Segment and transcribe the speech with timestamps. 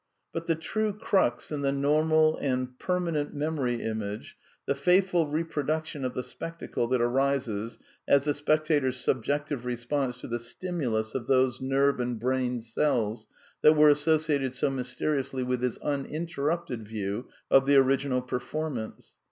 [0.33, 4.35] But the true crux is the normal and permanent memory image,
[4.65, 7.77] the faithful reproduction of the spectacle that arises
[8.07, 13.27] as the spectator's subjective response to the stimulus of those nerve and brain cells
[13.61, 19.13] that were associated so mysteriously with his uninterrupted view of the original performance.